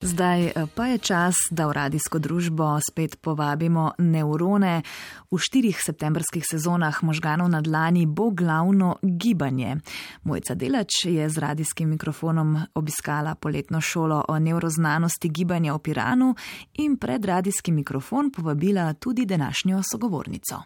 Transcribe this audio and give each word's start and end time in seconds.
Zdaj 0.00 0.46
eh, 0.46 0.52
pa 0.74 0.86
je 0.86 0.98
čas, 0.98 1.34
da 1.50 1.66
v 1.66 1.72
radijsko 1.72 2.18
družbo 2.18 2.78
spet 2.80 3.20
povabimo 3.20 3.92
neurone. 3.98 4.82
V 5.30 5.38
štirih 5.38 5.76
septembrskih 5.76 6.44
sezonah 6.50 7.02
možganov 7.02 7.50
na 7.52 7.60
dlani 7.60 8.06
bo 8.06 8.30
glavno 8.30 8.96
gibanje. 9.02 9.76
Mojca 10.22 10.54
Delač 10.54 11.04
je 11.04 11.28
z 11.28 11.38
radijskim 11.38 11.88
mikrofonom 11.88 12.56
obiskala 12.74 13.34
poletno 13.34 13.80
šolo 13.80 14.24
o 14.28 14.38
neuroznanosti 14.38 15.28
gibanja 15.28 15.74
v 15.74 15.78
Piranu 15.78 16.34
in 16.74 16.96
pred 16.96 17.24
radijski 17.24 17.72
mikrofon 17.72 18.32
povabila 18.32 18.94
tudi 18.94 19.26
današnjo 19.26 19.82
sogovornico. 19.92 20.62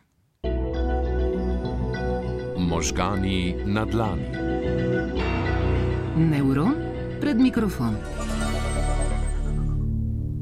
Možgani 2.58 3.56
na 3.66 3.84
dlani. 3.84 4.28
Neuron 6.16 6.74
pred 7.20 7.40
mikrofon. 7.40 7.96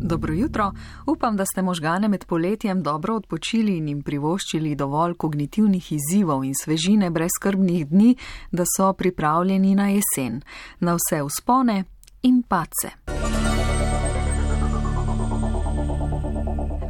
Dobro 0.04 0.34
jutro. 0.34 0.72
Upam, 1.06 1.36
da 1.36 1.44
ste 1.44 1.62
možgane 1.62 2.08
med 2.08 2.24
poletjem 2.24 2.82
dobro 2.82 3.16
odpočili 3.16 3.76
in 3.76 3.88
jim 3.88 4.02
privoščili 4.02 4.74
dovolj 4.74 5.14
kognitivnih 5.14 5.92
izzivov 5.92 6.44
in 6.44 6.54
svežine 6.54 7.10
brez 7.10 7.30
skrbnih 7.38 7.86
dni, 7.88 8.16
da 8.50 8.64
so 8.76 8.92
pripravljeni 8.92 9.74
na 9.74 9.88
jesen, 9.88 10.42
na 10.80 10.94
vse 10.94 11.22
uspone 11.22 11.84
in 12.22 12.42
pace. 12.42 13.01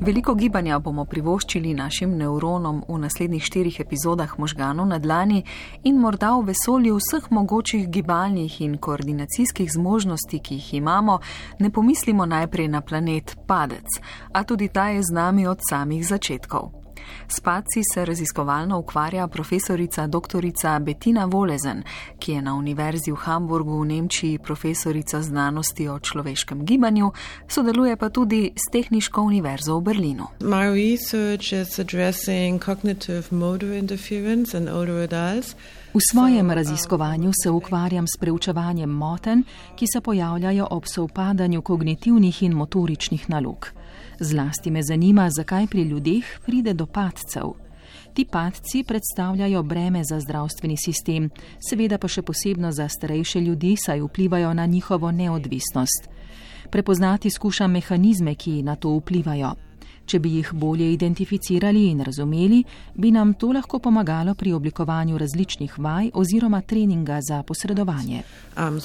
Veliko 0.02 0.34
gibanja 0.34 0.80
bomo 0.83 1.05
privoščili 1.06 1.77
našim 1.79 2.16
nevronom 2.19 2.80
v 2.88 2.97
naslednjih 3.05 3.45
štirih 3.47 3.77
epizodah 3.84 4.33
možganov 4.34 4.88
na 4.91 4.98
dlani 4.98 5.45
in 5.87 6.01
morda 6.02 6.33
v 6.34 6.48
vesolju 6.48 6.97
vseh 6.98 7.30
mogočih 7.30 7.87
gibalnih 7.87 8.59
in 8.66 8.75
koordinacijskih 8.83 9.70
zmožnosti, 9.70 10.42
ki 10.42 10.59
jih 10.59 10.75
imamo, 10.83 11.20
ne 11.62 11.70
pomislimo 11.70 12.27
najprej 12.27 12.69
na 12.69 12.80
planet 12.80 13.37
Padec, 13.47 14.02
a 14.33 14.42
tudi 14.42 14.73
ta 14.75 14.91
je 14.91 15.06
z 15.06 15.15
nami 15.15 15.47
od 15.47 15.62
samih 15.70 16.03
začetkov. 16.06 16.81
S 17.28 17.41
paci 17.41 17.83
se 17.95 18.05
raziskovalno 18.05 18.78
ukvarja 18.78 19.28
profesorica 19.28 20.06
dr. 20.06 20.45
Bettina 20.81 21.25
Volezen, 21.25 21.83
ki 22.19 22.33
je 22.33 22.42
na 22.42 22.55
Univerzi 22.55 23.12
v 23.12 23.17
Hamburgu 23.17 23.81
v 23.81 23.86
Nemčiji 23.86 24.39
profesorica 24.39 25.23
znanosti 25.23 25.89
o 25.89 25.98
človeškem 25.98 26.64
gibanju, 26.64 27.12
sodeluje 27.48 27.97
pa 27.97 28.08
tudi 28.08 28.53
s 28.56 28.70
Tehniško 28.73 29.23
univerzo 29.23 29.78
v 29.78 29.83
Berlinu. 29.83 30.27
V 35.95 36.00
svojem 36.11 36.50
raziskovanju 36.50 37.30
se 37.42 37.50
ukvarjam 37.50 38.06
s 38.06 38.17
preučevanjem 38.20 38.91
moten, 38.91 39.45
ki 39.77 39.86
se 39.92 40.00
pojavljajo 40.00 40.67
ob 40.70 40.84
sovpadanju 40.86 41.62
kognitivnih 41.62 42.42
in 42.42 42.53
motoričnih 42.53 43.30
nalog. 43.30 43.81
Zlasti 44.23 44.70
me 44.70 44.83
zanima, 44.83 45.31
zakaj 45.31 45.67
pri 45.67 45.83
ljudeh 45.83 46.25
pride 46.47 46.75
do 46.75 46.87
padcev. 46.87 47.55
Ti 48.15 48.25
padci 48.25 48.84
predstavljajo 48.84 49.62
breme 49.62 50.05
za 50.05 50.20
zdravstveni 50.20 50.77
sistem, 50.77 51.31
seveda 51.69 51.98
pa 51.98 52.09
še 52.09 52.23
posebno 52.23 52.70
za 52.73 52.87
starejše 52.89 53.41
ljudi, 53.41 53.75
saj 53.77 54.01
vplivajo 54.01 54.55
na 54.55 54.67
njihovo 54.67 55.11
neodvisnost. 55.11 56.06
Prepoznati 56.70 57.31
skušam 57.31 57.73
mehanizme, 57.73 58.34
ki 58.34 58.62
na 58.62 58.77
to 58.77 58.95
vplivajo. 59.01 59.55
Če 60.06 60.19
bi 60.19 60.36
jih 60.36 60.53
bolje 60.55 60.92
identificirali 60.92 61.89
in 61.91 62.05
razumeli, 62.07 62.62
bi 62.95 63.11
nam 63.11 63.34
to 63.34 63.51
lahko 63.53 63.79
pomagalo 63.79 64.34
pri 64.34 64.53
oblikovanju 64.53 65.19
različnih 65.19 65.79
vaj 65.79 66.11
oziroma 66.14 66.61
treninga 66.61 67.19
za 67.29 67.42
posredovanje. 67.42 68.23
Um, 68.55 68.79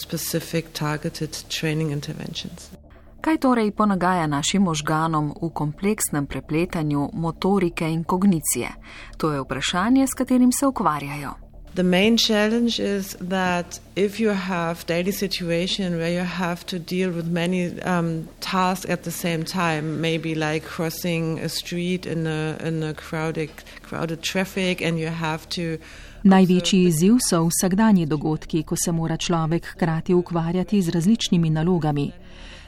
Kaj 3.22 3.38
torej 3.38 3.72
ponagaja 3.72 4.28
našim 4.28 4.62
možganom 4.62 5.34
v 5.42 5.50
kompleksnem 5.50 6.26
prepletanju 6.26 7.10
motorike 7.14 7.90
in 7.90 8.04
kognicije? 8.04 8.70
To 9.18 9.32
je 9.34 9.42
vprašanje, 9.42 10.08
s 10.08 10.14
katerim 10.14 10.52
se 10.52 10.68
ukvarjajo. 10.68 11.33
The 11.78 11.83
main 11.83 12.17
challenge 12.17 12.80
is 12.80 13.16
that 13.30 13.80
if 13.95 14.20
you 14.20 14.33
have 14.33 14.86
daily 14.88 15.11
situation 15.11 15.94
where 15.94 16.10
you 16.10 16.26
have 16.26 16.66
to 16.66 16.80
deal 16.80 17.11
with 17.11 17.28
many 17.32 17.80
um, 17.82 18.28
tasks 18.39 18.89
at 18.89 19.04
the 19.04 19.11
same 19.11 19.44
time, 19.44 20.02
maybe 20.02 20.34
like 20.34 20.66
crossing 20.66 21.39
a 21.39 21.49
street 21.49 22.05
in 22.05 22.26
a, 22.26 22.58
in 22.67 22.84
a 22.84 22.94
crowded, 22.94 23.49
crowded 23.84 24.23
traffic 24.23 24.82
and 24.82 24.99
you 24.99 25.10
have 25.10 25.48
to 25.49 25.78
Največji 26.23 26.82
izziv 26.84 27.20
so 27.30 27.44
vsakdanji 27.45 28.05
dogodki, 28.05 28.64
ko 28.64 28.76
se 28.76 28.92
mora 28.92 29.17
človek 29.17 29.66
hkrati 29.66 30.14
ukvarjati 30.14 30.82
z 30.82 30.89
različnimi 30.89 31.49
nalogami. 31.49 32.11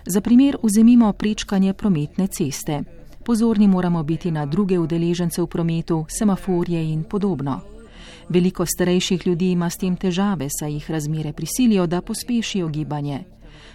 Za 0.06 0.22
primer 0.22 0.58
vzemimo 0.64 1.14
prečkanje 1.14 1.74
prometne 1.74 2.28
ceste. 2.28 2.84
Pozorni 3.26 3.68
moramo 3.68 4.04
biti 4.04 4.32
na 4.32 4.46
druge 4.46 4.80
udeležence 4.80 5.42
v 5.42 5.48
prometu, 5.48 6.06
semaforje 6.10 6.92
in 6.94 7.04
podobno. 7.04 7.62
Veliko 8.30 8.66
starejših 8.66 9.28
ljudi 9.28 9.52
ima 9.52 9.70
s 9.70 9.78
tem 9.78 9.96
težave, 9.96 10.48
saj 10.60 10.74
jih 10.74 10.92
razmere 10.92 11.34
prisilijo, 11.34 11.88
da 11.88 12.02
pospešijo 12.02 12.68
gibanje. 12.68 13.24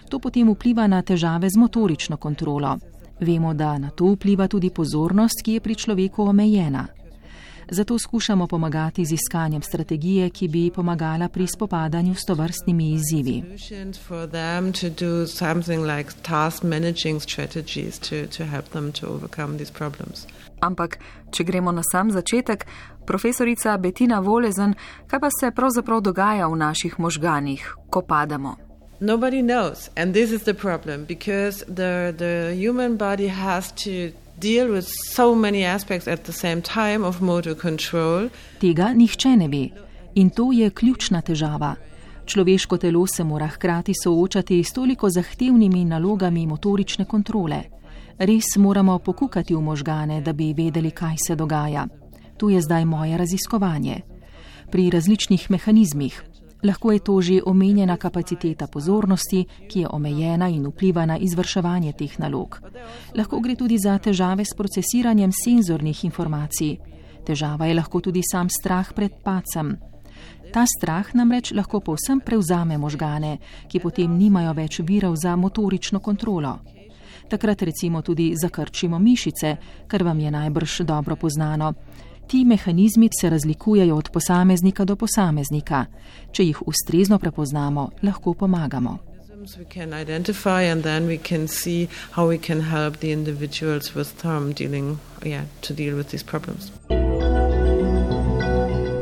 To 0.09 0.19
potem 0.19 0.49
vpliva 0.49 0.87
na 0.87 1.01
težave 1.01 1.49
z 1.49 1.57
motorično 1.57 2.17
kontrolo. 2.17 2.77
Vemo, 3.19 3.53
da 3.53 3.77
na 3.77 3.89
to 3.89 4.05
vpliva 4.05 4.47
tudi 4.47 4.69
pozornost, 4.69 5.41
ki 5.43 5.53
je 5.53 5.59
pri 5.59 5.75
človeku 5.75 6.23
omejena. 6.23 6.87
Zato 7.69 7.99
skušamo 7.99 8.47
pomagati 8.47 9.05
z 9.05 9.11
iskanjem 9.11 9.61
strategije, 9.61 10.29
ki 10.29 10.47
bi 10.47 10.71
pomagala 10.75 11.29
pri 11.29 11.47
spopadanju 11.47 12.15
s 12.15 12.25
tovrstnimi 12.25 12.91
izzivi. 12.91 13.43
Ampak, 20.59 20.99
če 21.31 21.43
gremo 21.43 21.71
na 21.71 21.81
sam 21.91 22.11
začetek, 22.11 22.65
profesorica 23.05 23.77
Bettina 23.77 24.19
Volezen, 24.19 24.73
kaj 25.07 25.19
pa 25.19 25.29
se 25.39 25.51
pravzaprav 25.51 26.01
dogaja 26.01 26.47
v 26.47 26.55
naših 26.55 26.99
možganih, 26.99 27.75
ko 27.89 28.01
padamo? 28.01 28.55
Nobody 28.99 29.41
knows, 29.41 29.89
and 29.95 30.13
this 30.13 30.31
is 30.31 30.43
the 30.43 30.53
problem, 30.53 31.05
because 31.05 31.65
the, 31.65 32.13
the 32.17 32.55
human 32.55 32.97
body 32.97 33.27
has 33.27 33.71
to 33.71 34.24
deal 34.39 34.67
with 34.67 34.87
so 35.13 35.35
many 35.35 35.65
aspects 35.65 36.07
at 36.07 36.23
the 36.23 36.33
same 36.33 36.61
time 36.61 37.07
of 37.07 37.21
motor 37.21 37.55
control. 37.55 38.29
Tega 38.59 38.93
nihče 38.93 39.35
ne 39.37 39.47
ve 39.47 39.69
in 40.15 40.29
to 40.29 40.51
je 40.51 40.69
ključna 40.69 41.21
težava. 41.21 41.75
Človeško 42.25 42.77
telo 42.77 43.07
se 43.07 43.23
mora 43.23 43.47
hkrati 43.47 43.93
soočati 44.03 44.63
s 44.63 44.73
toliko 44.73 45.09
zahtevnimi 45.09 45.85
nalogami 45.85 46.47
motorične 46.47 47.05
kontrole. 47.05 47.63
Res 48.17 48.55
moramo 48.57 48.99
pokukati 48.99 49.55
v 49.55 49.61
možgane, 49.61 50.21
da 50.21 50.33
bi 50.33 50.53
vedeli, 50.53 50.91
kaj 50.91 51.15
se 51.27 51.35
dogaja. 51.35 51.87
Tu 52.37 52.49
je 52.49 52.61
zdaj 52.61 52.85
moje 52.85 53.17
raziskovanje. 53.17 54.01
Pri 54.71 54.89
različnih 54.89 55.51
mehanizmih, 55.51 56.23
Lahko 56.65 56.91
je 56.91 56.99
to 56.99 57.21
že 57.21 57.41
omenjena 57.45 57.97
kapaciteta 57.97 58.67
pozornosti, 58.67 59.45
ki 59.69 59.79
je 59.79 59.87
omejena 59.87 60.49
in 60.49 60.65
vpliva 60.65 61.05
na 61.05 61.17
izvrševanje 61.17 61.93
teh 61.93 62.19
nalog. 62.19 62.57
Lahko 63.13 63.39
gre 63.39 63.55
tudi 63.55 63.77
za 63.77 63.97
težave 63.97 64.45
s 64.45 64.57
procesiranjem 64.57 65.31
senzornih 65.31 66.05
informacij. 66.05 66.77
Težava 67.25 67.65
je 67.65 67.73
lahko 67.73 68.01
tudi 68.01 68.21
sam 68.25 68.49
strah 68.49 68.93
pred 68.93 69.13
pacem. 69.23 69.77
Ta 70.53 70.65
strah 70.65 71.05
namreč 71.13 71.51
lahko 71.51 71.79
povsem 71.79 72.19
prevzame 72.19 72.77
možgane, 72.77 73.37
ki 73.67 73.79
potem 73.79 74.17
nimajo 74.17 74.53
več 74.53 74.79
virov 74.79 75.15
za 75.21 75.35
motorično 75.35 75.99
kontrolo. 75.99 76.59
Takrat 77.29 77.61
recimo 77.61 78.01
tudi 78.01 78.33
zakrčimo 78.37 78.99
mišice, 78.99 79.57
kar 79.87 80.03
vam 80.03 80.19
je 80.19 80.31
najbrž 80.31 80.81
dobro 80.85 81.15
poznano. 81.15 81.73
Ti 82.27 82.45
mehanizmi 82.45 83.09
se 83.21 83.29
razlikujejo 83.29 83.95
od 83.95 84.09
posameznika 84.09 84.85
do 84.85 84.95
posameznika. 84.95 85.85
Če 86.31 86.43
jih 86.43 86.61
ustrezno 86.67 87.19
prepoznamo, 87.19 87.89
lahko 88.03 88.33
pomagamo. 88.33 88.97
We 89.59 89.65
can 89.73 89.93
identify 89.93 90.71
and 90.71 90.83
then 90.83 91.07
we 91.07 91.17
can 91.17 91.47
see 91.47 91.87
how 92.11 92.27
we 92.27 92.37
can 92.37 92.61
help 92.61 92.97
the 92.97 93.11
individuals 93.11 93.93
with 93.95 94.25
um, 94.25 94.53
dealing, 94.53 94.97
yeah, 95.23 95.43
to 95.61 95.73
deal 95.73 95.95
with 95.95 96.09
these 96.09 96.23
problems. 96.23 96.71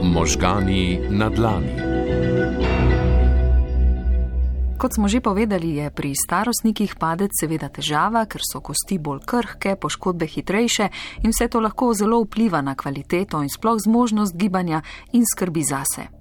Možgani 0.02 1.10
na 1.10 1.30
dlani. 1.30 1.93
Kot 4.84 5.00
smo 5.00 5.08
že 5.08 5.24
povedali, 5.24 5.80
je 5.80 5.88
pri 5.88 6.12
starostnikih 6.12 7.00
padec 7.00 7.32
seveda 7.32 7.72
težava, 7.72 8.28
ker 8.28 8.44
so 8.44 8.60
kosti 8.60 9.00
bolj 9.00 9.24
krhke, 9.24 9.80
poškodbe 9.80 10.28
hitrejše 10.28 10.90
in 11.24 11.32
vse 11.32 11.48
to 11.48 11.64
lahko 11.64 11.96
zelo 11.96 12.20
vpliva 12.20 12.60
na 12.60 12.76
kvaliteto 12.76 13.40
in 13.40 13.48
sploh 13.48 13.80
zmožnost 13.80 14.36
gibanja 14.36 14.84
in 15.16 15.24
skrbi 15.24 15.64
zase. 15.64 16.12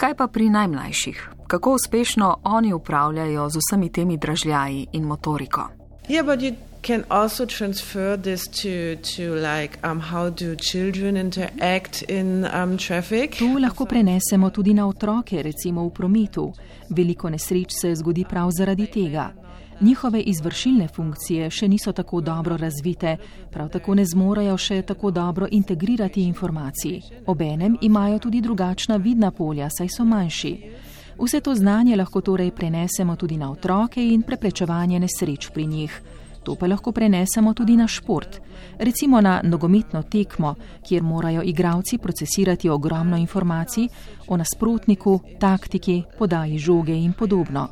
Kaj 0.00 0.16
pa 0.16 0.32
pri 0.32 0.48
najmlajših? 0.48 1.44
Kako 1.44 1.76
uspešno 1.76 2.40
oni 2.48 2.72
upravljajo 2.72 3.44
z 3.52 3.60
vsemi 3.60 3.92
temi 3.92 4.16
dražljaji 4.16 4.96
in 4.96 5.04
motoriko? 5.04 5.68
Yeah, 6.08 6.24
can 6.82 7.04
also 7.10 7.46
transfer 7.46 8.16
this 8.16 8.46
to, 8.48 8.96
to 8.96 9.34
like 9.34 9.78
um, 9.84 10.00
how 10.00 10.30
do 10.30 10.56
children 10.56 11.16
interact 11.16 12.02
in 12.02 12.44
um, 12.54 12.76
traffic. 12.76 13.36
To 13.38 13.58
lahko 13.58 13.86
prenesemo 13.86 14.50
tudi 14.50 14.74
na 14.74 14.86
otroke, 14.86 15.42
recimo 15.42 15.84
v 15.84 15.90
prometu. 15.90 16.52
Veliko 16.90 17.30
nesreč 17.30 17.72
se 17.72 17.94
zgodi 17.94 18.24
prav 18.24 18.50
zaradi 18.50 18.86
tega. 18.86 19.32
Njihove 19.80 20.20
izvršilne 20.20 20.88
funkcije 20.88 21.50
še 21.50 21.68
niso 21.68 21.92
tako 21.92 22.20
dobro 22.20 22.56
razvite, 22.56 23.16
prav 23.50 23.68
tako 23.68 23.94
ne 23.94 24.04
zmorejo 24.04 24.56
še 24.56 24.82
tako 24.82 25.10
dobro 25.10 25.46
integrirati 25.50 26.22
informacij. 26.22 27.00
Obenem 27.26 27.78
imajo 27.80 28.18
tudi 28.18 28.40
drugačna 28.40 28.96
vidna 28.96 29.30
polja, 29.30 29.70
saj 29.70 29.88
so 29.88 30.04
manjši. 30.04 30.54
Vse 31.20 31.40
to 31.40 31.54
znanje 31.54 31.96
lahko 31.96 32.20
torej 32.20 32.50
prenesemo 32.50 33.16
tudi 33.16 33.36
na 33.36 33.50
otroke 33.50 34.04
in 34.04 34.22
preprečevanje 34.22 35.00
nesreč 35.00 35.48
pri 35.50 35.66
njih. 35.66 36.00
To 36.50 36.56
pa 36.58 36.66
lahko 36.66 36.90
prenesemo 36.90 37.54
tudi 37.54 37.76
na 37.76 37.86
šport, 37.86 38.40
recimo 38.78 39.20
na 39.20 39.40
nogometno 39.44 40.02
tekmo, 40.02 40.54
kjer 40.82 41.02
morajo 41.02 41.42
igravci 41.46 41.98
procesirati 41.98 42.68
ogromno 42.68 43.16
informacij 43.16 43.86
o 44.28 44.36
nasprotniku, 44.36 45.20
taktiki, 45.38 46.02
podaji 46.18 46.58
žoge 46.58 46.92
in 46.92 47.12
podobno. 47.12 47.68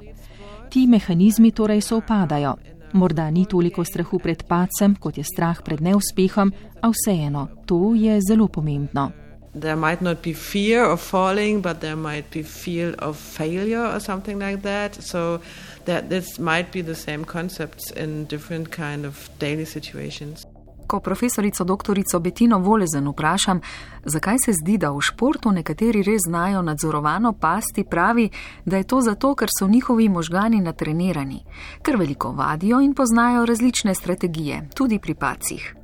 Ti 0.70 0.86
mehanizmi 0.86 1.50
torej 1.50 1.80
so 1.80 1.96
opadajo. 1.96 2.54
Morda 2.92 3.30
ni 3.30 3.46
toliko 3.46 3.84
strahu 3.84 4.18
pred 4.18 4.46
pacem, 4.46 4.94
kot 4.94 5.18
je 5.18 5.24
strah 5.24 5.58
pred 5.64 5.80
neuspehom, 5.80 6.52
a 6.80 6.90
vseeno, 6.94 7.48
to 7.66 7.94
je 7.94 8.20
zelo 8.20 8.46
pomembno. 8.48 9.27
There 9.60 9.76
might 9.76 10.00
not 10.00 10.22
be 10.22 10.32
fear 10.32 10.84
of 10.84 11.00
falling, 11.00 11.60
but 11.62 11.80
there 11.80 11.96
might 11.96 12.30
be 12.30 12.42
fear 12.42 12.94
of 12.98 13.16
failure 13.16 13.84
or 13.84 14.00
something 14.00 14.38
like 14.38 14.62
that. 14.62 14.94
So 15.02 15.40
that 15.84 16.08
this 16.08 16.38
might 16.38 16.70
be 16.72 16.82
the 16.82 16.94
same 16.94 17.24
concepts 17.24 17.90
in 17.90 18.26
different 18.26 18.70
kind 18.70 19.04
of 19.06 19.30
daily 19.38 19.64
situations. 19.64 20.46
Ko 20.86 21.00
profesorico 21.00 21.64
doktorico 21.64 22.20
Betino 22.20 22.58
Volezen 22.58 23.08
vprašam, 23.08 23.60
zakaj 24.04 24.36
se 24.44 24.52
zdi, 24.52 24.78
da 24.78 24.90
v 24.90 25.02
športu 25.04 25.52
nekateri 25.52 26.02
res 26.02 26.22
znajo 26.24 26.62
nadzorovano 26.62 27.32
pasti, 27.32 27.84
pravi, 27.84 28.30
da 28.64 28.76
je 28.76 28.86
to 28.88 29.00
zato, 29.00 29.34
ker 29.34 29.52
so 29.58 29.68
njihovi 29.68 30.08
možgani 30.08 30.60
natrenirani, 30.60 31.42
ker 31.82 31.96
veliko 31.96 32.32
vadijo 32.32 32.80
in 32.80 32.94
poznajo 32.94 33.44
različne 33.44 33.94
strategije, 33.94 34.68
tudi 34.74 34.98
pri 34.98 35.14
pacih. 35.14 35.74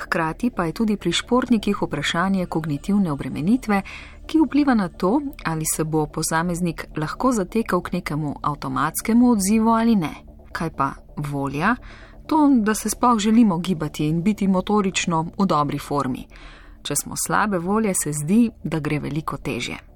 Hkrati 0.00 0.50
pa 0.50 0.64
je 0.64 0.72
tudi 0.72 0.96
pri 0.96 1.12
športnikih 1.12 1.82
vprašanje 1.82 2.46
kognitivne 2.46 3.12
obremenitve, 3.12 3.82
ki 4.26 4.38
vpliva 4.38 4.74
na 4.74 4.88
to, 4.88 5.20
ali 5.44 5.64
se 5.76 5.84
bo 5.84 6.06
posameznik 6.06 6.86
lahko 6.96 7.32
zatekal 7.32 7.80
k 7.80 7.92
nekemu 7.92 8.34
avtomatskemu 8.42 9.30
odzivu 9.30 9.70
ali 9.70 9.96
ne. 9.96 10.14
Kaj 10.52 10.70
pa 10.70 10.92
volja? 11.16 11.76
To, 12.26 12.48
da 12.62 12.74
se 12.74 12.90
sploh 12.90 13.18
želimo 13.18 13.58
gibati 13.58 14.08
in 14.08 14.22
biti 14.22 14.48
motorično 14.48 15.22
v 15.38 15.46
dobri 15.46 15.78
formi. 15.78 16.26
Če 16.82 16.96
smo 16.96 17.14
slabe 17.26 17.58
volje, 17.58 17.94
se 17.94 18.12
zdi, 18.12 18.50
da 18.64 18.80
gre 18.80 18.98
veliko 18.98 19.36
težje. 19.36 19.89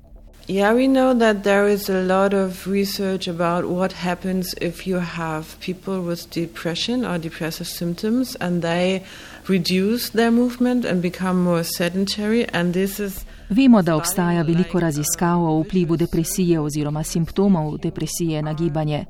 Yeah, 0.47 0.75
we 0.75 0.89
know 0.89 1.15
that 1.15 1.43
there 1.43 1.67
is 1.67 1.89
a 1.89 2.03
lot 2.03 2.35
of 2.35 2.67
research 2.67 3.29
about 3.29 3.65
what 3.65 3.93
happens 3.93 4.55
if 4.61 4.87
you 4.87 4.99
have 4.99 5.59
people 5.61 6.03
with 6.03 6.29
depression 6.31 7.07
or 7.07 7.19
depressive 7.19 7.67
symptoms 7.67 8.37
and 8.41 8.61
they 8.61 9.03
reduce 9.49 10.11
their 10.11 10.31
movement 10.31 10.85
and 10.85 11.01
become 11.01 11.43
more 11.43 11.65
sedentary. 11.65 12.45
And 12.53 12.75
this 12.75 13.01
is 13.01 13.25
Vemo, 13.49 13.83
da 13.83 13.97
obstaja 13.97 14.43
veliko 14.43 14.81
raziskav 14.81 15.43
o 15.43 15.61
vplivu 15.63 15.97
depresije 15.97 16.61
oziroma 16.61 17.03
simptomov 17.03 17.79
depresije 17.79 18.43
na 18.43 18.53
gibanje. 18.53 19.05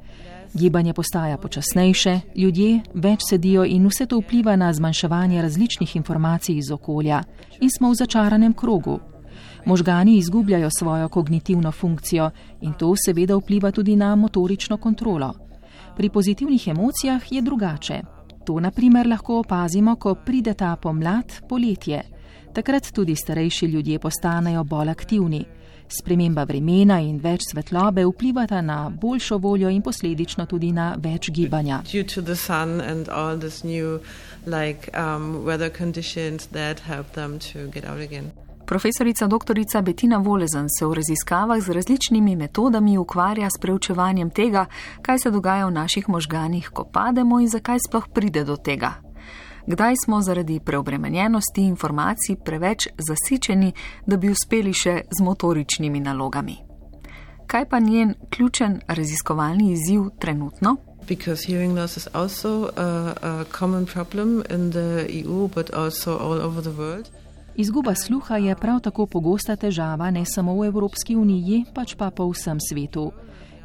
Gibanje 0.53 0.93
postaja 0.93 1.39
počasnejše, 1.39 2.21
ljudje 2.37 2.81
več 2.95 3.21
sedijo 3.31 3.65
in 3.65 3.87
vse 3.87 4.07
to 4.07 4.19
vpliva 4.19 4.57
na 4.57 4.73
zmanjševanje 4.73 5.43
različnih 5.43 5.97
informacij 5.97 6.57
iz 6.57 6.71
okolja 6.71 7.23
in 7.61 7.71
smo 7.71 7.91
v 7.91 7.95
začaranem 7.95 8.53
krogu. 8.53 9.01
Možgani 9.67 10.17
izgubljajo 10.17 10.71
svojo 10.79 11.09
kognitivno 11.09 11.73
funkcijo 11.73 12.31
in 12.61 12.73
to 12.73 12.95
seveda 13.07 13.37
vpliva 13.37 13.71
tudi 13.71 13.97
na 13.97 14.17
motorično 14.17 14.77
kontrolo. 14.77 15.35
Pri 15.97 16.09
pozitivnih 16.09 16.69
emocijah 16.69 17.33
je 17.33 17.43
drugače. 17.43 18.01
To 18.45 18.61
naprimer 18.61 19.07
lahko 19.07 19.39
opazimo, 19.39 19.97
ko 19.97 20.15
pride 20.15 20.55
ta 20.55 20.77
pomlad, 20.77 21.33
poletje. 21.49 22.03
Takrat 22.55 22.93
tudi 22.93 23.17
starejši 23.17 23.67
ljudje 23.67 23.99
postanejo 23.99 24.65
bolj 24.65 24.91
aktivni. 24.91 25.45
Sprememba 25.89 26.45
vremena 26.45 27.01
in 27.01 27.19
več 27.21 27.49
svetlobe 27.51 28.05
vplivata 28.05 28.61
na 28.61 28.91
boljšo 28.91 29.39
voljo 29.39 29.69
in 29.71 29.83
posledično 29.83 30.47
tudi 30.47 30.73
na 30.73 30.95
več 30.99 31.31
gibanja. 31.31 31.83
Profesorica 38.67 39.27
dr. 39.27 39.83
Bettina 39.83 40.19
Volezen 40.19 40.67
se 40.79 40.87
v 40.87 40.95
raziskavah 40.95 41.61
z 41.61 41.69
različnimi 41.69 42.37
metodami 42.37 42.99
ukvarja 42.99 43.49
s 43.51 43.61
preučevanjem 43.61 44.31
tega, 44.31 44.67
kaj 45.03 45.19
se 45.19 45.31
dogaja 45.31 45.67
v 45.67 45.73
naših 45.73 46.09
možganih, 46.09 46.71
ko 46.73 46.85
pademo 46.85 47.41
in 47.41 47.49
zakaj 47.49 47.79
sploh 47.89 48.09
pride 48.15 48.45
do 48.45 48.57
tega. 48.57 48.95
Kdaj 49.67 49.95
smo 50.05 50.23
zaradi 50.23 50.61
preobremenjenosti 50.61 51.63
informacij 51.63 52.37
preveč 52.45 52.89
zasičeni, 53.09 53.73
da 54.07 54.17
bi 54.17 54.31
uspeli 54.31 54.73
še 54.73 55.03
z 55.11 55.23
motoričnimi 55.25 56.01
nalogami. 56.01 56.57
Kaj 57.47 57.69
pa 57.69 57.79
njen 57.79 58.15
ključen 58.31 58.81
raziskovalni 58.89 59.73
izziv 59.73 60.09
trenutno? 60.19 60.77
Because 61.09 61.53
hearing 61.53 61.77
loss 61.79 61.97
is 61.97 62.09
also 62.13 62.71
a, 62.77 63.13
a 63.23 63.45
common 63.59 63.87
problem 63.87 64.43
in 64.51 64.71
the 64.71 65.07
EU, 65.09 65.49
but 65.49 65.71
also 65.71 66.19
all 66.19 66.41
over 66.41 66.63
the 66.63 66.73
world. 66.73 67.24
Izguba 67.57 67.95
sluha 67.95 68.37
je 68.37 68.55
prav 68.57 68.81
tako 68.81 69.07
pogosta 69.07 69.57
težava 69.57 70.11
ne 70.11 70.25
samo 70.25 70.55
v 70.55 70.67
Evropski 70.67 71.17
uniji, 71.17 71.65
pač 71.75 71.95
pa 71.95 72.11
po 72.11 72.27
vsem 72.33 72.59
svetu. 72.61 73.13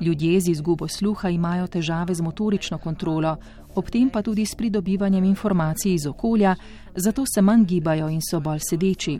Ljudje 0.01 0.39
z 0.41 0.51
izgubo 0.51 0.87
sluha 0.87 1.29
imajo 1.29 1.67
težave 1.67 2.13
z 2.13 2.21
motorično 2.21 2.77
kontrolo, 2.77 3.37
ob 3.75 3.89
tem 3.89 4.09
pa 4.09 4.21
tudi 4.21 4.45
s 4.45 4.55
pridobivanjem 4.55 5.23
informacij 5.23 5.93
iz 5.93 6.05
okolja, 6.05 6.55
zato 6.95 7.25
se 7.25 7.41
manj 7.41 7.65
gibajo 7.65 8.09
in 8.09 8.21
so 8.21 8.39
bolj 8.39 8.59
sedeči. 8.69 9.19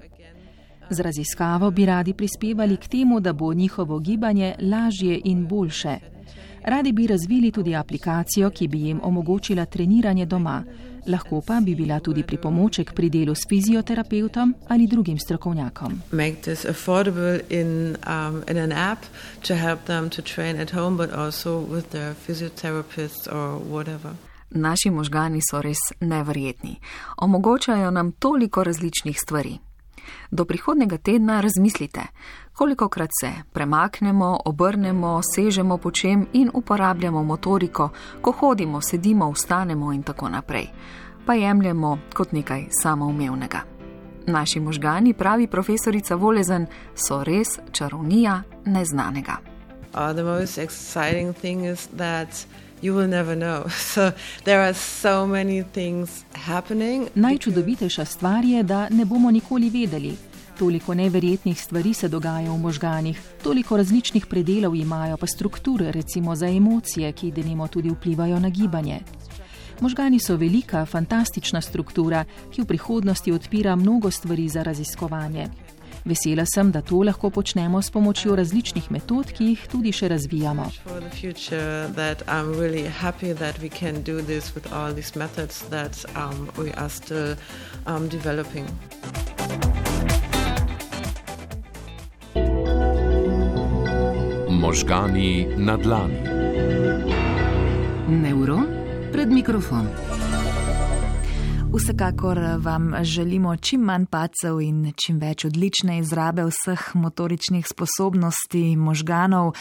Z 0.90 1.00
raziskavo 1.00 1.72
bi 1.72 1.86
radi 1.86 2.14
prispevali 2.14 2.78
k 2.78 2.88
temu, 2.88 3.20
da 3.20 3.34
bo 3.34 3.54
njihovo 3.54 4.00
gibanje 4.00 4.56
lažje 4.62 5.22
in 5.24 5.48
boljše. 5.48 6.19
Radi 6.64 6.92
bi 6.92 7.08
razvili 7.08 7.52
tudi 7.52 7.76
aplikacijo, 7.76 8.50
ki 8.50 8.68
bi 8.68 8.82
jim 8.82 9.00
omogočila 9.04 9.66
treniranje 9.66 10.26
doma, 10.26 10.64
lahko 11.08 11.42
pa 11.42 11.60
bi 11.60 11.76
bila 11.76 12.00
tudi 12.00 12.24
pripomoček 12.24 12.94
pri 12.94 13.10
delu 13.10 13.36
s 13.36 13.48
fizioterapeutom 13.50 14.56
ali 14.68 14.88
drugim 14.88 15.20
strokovnjakom. 15.20 16.02
In, 17.50 17.96
um, 18.08 18.44
in 18.48 18.58
home, 20.74 21.08
Naši 24.52 24.90
možgani 24.90 25.42
so 25.52 25.62
res 25.62 25.78
neverjetni. 26.00 26.76
Omogočajo 27.18 27.92
nam 27.92 28.12
toliko 28.12 28.64
različnih 28.64 29.20
stvari. 29.20 29.69
Do 30.32 30.46
prihodnega 30.46 30.98
tedna 30.98 31.42
razmislite, 31.42 32.02
koliko 32.54 32.90
krat 32.90 33.10
se 33.22 33.32
premaknemo, 33.54 34.40
obrnemo, 34.46 35.22
sežemo 35.36 35.78
po 35.78 35.92
čem 35.92 36.26
in 36.34 36.50
uporabljamo 36.54 37.24
motoriko, 37.24 37.90
ko 38.22 38.32
hodimo, 38.32 38.82
sedimo, 38.82 39.32
vstanemo 39.32 39.94
in 39.94 40.04
tako 40.04 40.30
naprej. 40.30 40.68
Pa 41.26 41.34
jemljemo 41.34 41.98
kot 42.14 42.32
nekaj 42.32 42.66
samoumevnega. 42.82 43.62
Naši 44.28 44.60
možgani, 44.60 45.14
pravi 45.14 45.48
profesorica 45.48 46.16
Volezen, 46.16 46.66
so 46.96 47.24
res 47.24 47.60
čarovnija 47.72 48.42
neznanega. 48.66 49.38
Uh, 49.94 50.14
You 52.82 52.96
will 52.96 53.10
never 53.10 53.36
know. 53.36 53.68
So 53.94 54.12
there 54.44 54.62
are 54.62 54.74
so 54.74 55.28
many 55.28 55.64
things 55.64 56.26
happening. 56.34 57.08
Najčudovitejša 57.16 58.06
stvar 58.06 58.46
je, 58.46 58.64
da 58.64 58.90
ne 58.90 59.06
bomo 59.06 59.32
nikoli 59.32 59.70
vedeli. 59.70 60.16
Toliko 60.60 60.94
neverjetnih 60.94 61.62
stvari 61.62 61.94
se 61.94 62.08
dogaja 62.08 62.52
v 62.52 62.58
možganih, 62.58 63.22
toliko 63.44 63.78
različnih 63.78 64.26
predelov 64.26 64.76
imajo 64.76 65.18
pa 65.18 65.28
strukture, 65.28 65.92
recimo 65.92 66.36
za 66.36 66.48
emocije, 66.48 67.12
ki 67.12 67.32
denimo 67.32 67.68
tudi 67.68 67.90
vplivajo 67.90 68.40
na 68.40 68.50
gibanje. 68.50 69.00
Možgani 69.80 70.20
so 70.20 70.36
velika, 70.36 70.86
fantastična 70.86 71.62
struktura, 71.62 72.26
ki 72.52 72.62
v 72.62 72.66
prihodnosti 72.66 73.32
odpira 73.32 73.76
mnogo 73.76 74.12
stvari 74.12 74.50
za 74.50 74.64
raziskovanje. 74.64 75.48
Vesela 76.10 76.46
sem, 76.46 76.72
da 76.72 76.82
to 76.82 77.04
lahko 77.06 77.30
počnemo 77.30 77.82
s 77.82 77.92
pomočjo 77.94 78.36
različnih 78.36 78.92
metod, 78.92 79.30
ki 79.30 79.52
jih 79.52 79.68
tudi 79.70 79.92
še 79.94 80.08
razvijamo. 80.10 80.66
Um, 87.86 88.10
Možgani 94.60 95.48
na 95.58 95.78
dlani. 95.78 96.20
Neuron 98.10 98.66
pred 99.14 99.30
mikrofonom. 99.30 100.09
Vsekakor 101.74 102.40
vam 102.58 102.94
želimo 103.02 103.56
čim 103.56 103.82
manj 103.82 104.06
pacev 104.06 104.62
in 104.62 104.94
čim 105.06 105.20
več 105.20 105.46
odlične 105.46 106.00
izrabe 106.00 106.44
vseh 106.48 106.86
motoričnih 106.94 107.68
sposobnosti 107.68 108.76
možganov. 108.76 109.54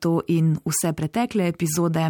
To 0.00 0.20
in 0.28 0.52
vse 0.64 0.92
pretekle 0.92 1.48
epizode 1.48 2.06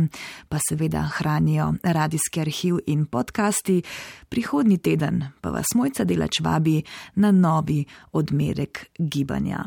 pa 0.48 0.58
seveda 0.68 1.02
hranijo 1.16 1.72
radijski 1.82 2.40
arhiv 2.40 2.78
in 2.86 3.06
podcasti. 3.06 3.82
Prihodnji 4.28 4.78
teden 4.78 5.24
pa 5.40 5.50
vas 5.50 5.72
mojca 5.74 6.04
delač 6.04 6.40
vabi 6.40 6.82
na 7.14 7.30
novi 7.30 7.84
odmerek 8.12 8.86
gibanja. 8.98 9.64